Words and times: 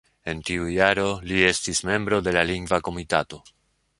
En 0.31 0.39
tiu 0.47 0.63
jaro 0.75 1.03
li 1.31 1.43
estis 1.51 1.83
membro 1.91 2.21
de 2.29 2.35
la 2.39 2.45
Lingva 2.53 2.83
Komitato. 2.89 3.43